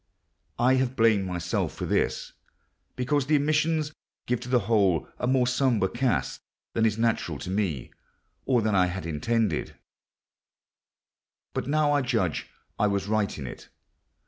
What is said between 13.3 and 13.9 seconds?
in it.